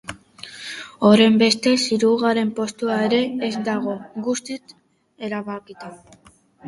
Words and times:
Horrenbestez, 1.09 1.73
hirugarren 1.97 2.51
postua 2.61 2.97
ere 3.09 3.19
ez 3.49 3.53
dago 3.69 3.95
guztiz 4.29 4.59
erabakita. 5.29 5.93